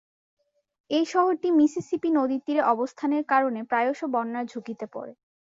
[0.89, 5.13] এই শহরটি মিসিসিপি নদীর তীরে অবস্থানের কারণে প্রায়শ বন্যার ঝুঁকিতে পড়ে।